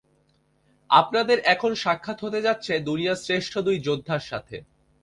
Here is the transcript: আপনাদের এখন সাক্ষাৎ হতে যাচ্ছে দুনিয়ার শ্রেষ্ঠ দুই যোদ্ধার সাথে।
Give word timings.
আপনাদের 0.89 1.37
এখন 1.45 1.71
সাক্ষাৎ 1.75 2.17
হতে 2.21 2.39
যাচ্ছে 2.41 2.73
দুনিয়ার 2.79 3.21
শ্রেষ্ঠ 3.25 3.53
দুই 3.59 3.77
যোদ্ধার 3.87 4.21
সাথে। 4.21 4.57